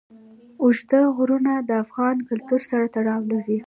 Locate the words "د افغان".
1.67-2.15